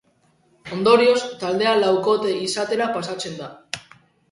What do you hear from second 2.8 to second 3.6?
pasatzen da.